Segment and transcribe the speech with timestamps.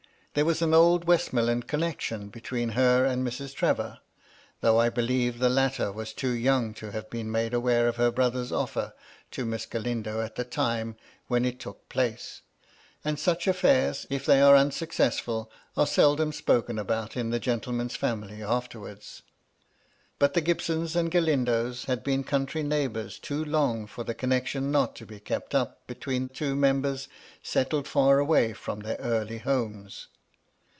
[0.33, 3.53] There was an old Westmoreland connection between her and Mrs.
[3.53, 3.99] Trevor,
[4.61, 8.11] though I believe the latter was too young to have been made aware of her
[8.11, 8.93] brother's offer
[9.31, 10.95] to Miss Galindo at the time
[11.27, 12.43] when it took place;
[13.03, 18.41] and such affairs, if they are unsuccessfuji, are seldom spoken about in the gentieman^s family
[18.41, 19.23] afterwards.
[20.17, 22.51] But the Gibsons and Galindos had been MY LADY Lin^LOW.
[22.53, 26.55] 303 county neighbours too long for the connection not to be kept up between two
[26.55, 27.09] members
[27.43, 30.07] settled far away from their early homes.